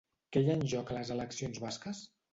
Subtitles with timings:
[0.35, 2.01] Què hi ha en joc a les eleccions basques?